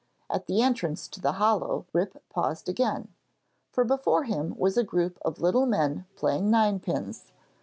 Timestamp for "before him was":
3.83-4.75